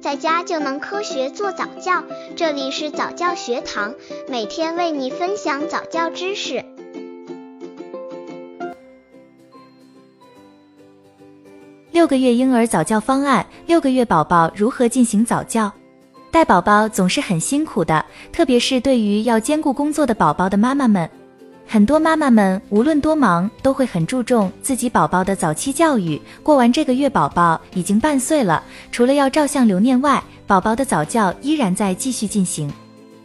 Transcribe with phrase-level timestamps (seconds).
[0.00, 2.02] 在家就能科学做早教。
[2.34, 3.94] 这里是早教学堂，
[4.28, 6.64] 每天为你分享早教知识。
[11.92, 15.70] 六个月婴儿早教方案：六个月宝宝如何进行早教？
[16.30, 21.08] 带宝宝总是很辛苦的，特别是对于要兼顾工作的宝宝的妈妈们。
[21.72, 26.20] 很多妈妈们无论多忙，都会很注重自己宝宝的早期教育。
[26.42, 32.68] 过完这个月，宝宝已经半岁了，除了要照相留念外，宝宝的早教依然在继续进行。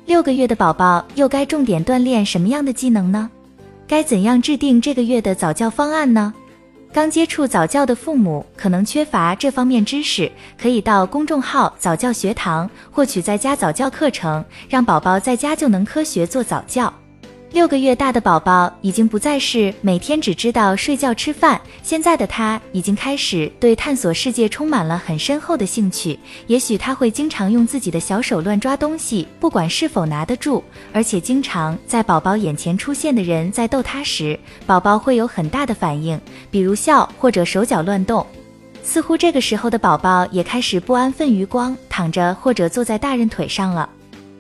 [0.06, 3.28] 六个月的宝宝又该重点锻炼什么样的技能呢？
[3.88, 6.32] 该怎样制定这个月的早教方案呢？
[6.94, 16.94] 刚接触早教的父母可能缺乏这方面知识，可以到公众号早教学堂获取在家早教课程，让宝宝在家就能科学做早教。
[17.56, 26.20] 六个月大的宝宝已经不再是每天只知道睡觉吃饭，现在的他已经开始对探索世界充满了很深厚的兴趣。
[26.48, 36.20] 也许他会经常用自己的小手乱抓东西，不管是否拿得住，而且经常在宝宝眼前出现的人在逗他时，宝宝会有很大的反应，
[36.52, 38.28] 比如笑或者手脚乱动。
[38.84, 43.90] 似乎这个时候的宝宝也开始不安分于光躺着或者坐在大人腿上了。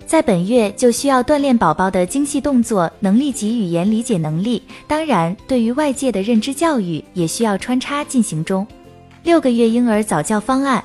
[0.05, 8.65] 在本月就需要锻炼宝宝的精细动作能力及语言理解能力，当然，对于外界的认知教育也需要穿插进行中。
[9.23, 10.83] 六个月婴儿早教方案：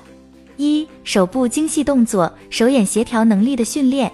[0.57, 4.11] 一、手部精细动作、手眼协调能力的训练。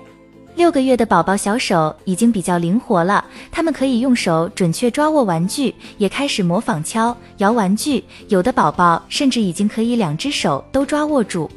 [0.57, 11.48] 六个月的宝宝小手已经比较灵活了，他们可以用手准确抓握玩具，也开始模仿敲、摇玩具，有的宝宝甚至已经可以两只手都抓握住。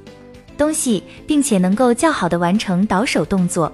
[0.59, 3.71] 东西，并且能够较好的完成倒手动作。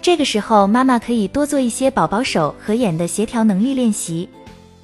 [0.00, 4.28] 这个时候，妈妈可以多做一些宝宝手和眼的协调能力练习。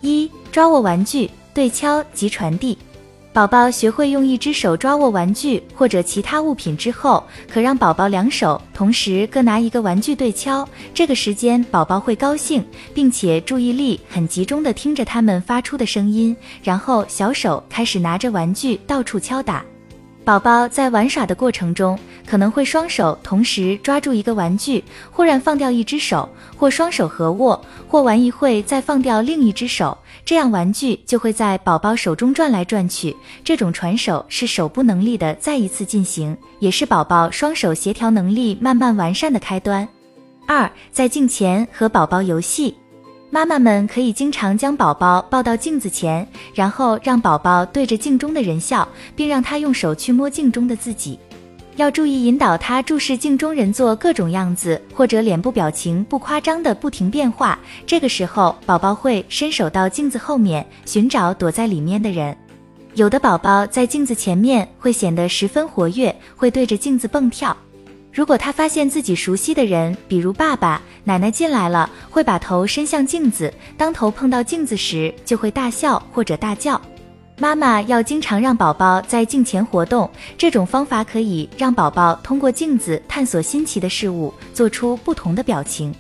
[0.01, 2.77] 一、抓握玩具，对敲及传递。
[3.33, 10.69] 宝宝学会用一只手抓握玩具或者其他物品之后，可让宝宝两手同时各拿一个玩具对敲。
[10.93, 19.65] 这个时间，宝宝会高兴，并且注意力很集中的听着他们发出的声音，然后小手开始拿着玩具到处敲打。
[20.27, 24.83] 宝宝在玩耍的过程中，可能会双手同时抓住一个玩具，
[25.13, 33.17] 忽然放掉一只手，或双手合握，或玩一会再放掉另一只手，这样玩具就会在宝宝手中转来转去。
[33.45, 39.89] 这种传手是手部能力的再一次进行，也是宝宝双手协调能力慢慢完善的开端。
[40.49, 42.77] 二，在镜前和宝宝游戏。
[43.37, 51.19] 妈妈们可以经常将宝宝抱到镜子前，然后让宝宝对着镜中的人笑，并让他用手去摸镜中的自己。
[51.77, 57.59] 要注意引导他注视镜中人做各种样子，或者脸部表情不夸张的不停变化。
[57.87, 62.35] 这个时候，宝宝会伸手到镜子后面寻找躲在里面的人。
[62.95, 67.55] 有的宝宝在镜子前面会显得十分活跃，会对着镜子蹦跳。
[68.17, 76.81] 如果他发现自己熟悉的人，比如爸爸、奶奶进来了，会把头伸向镜子，当头碰到镜子时，就会大笑或者大叫。
[77.37, 85.95] 妈妈要经常让宝宝在镜前活动，这种方法可以让宝宝通过镜子探索新奇的事物，做出不同的表情。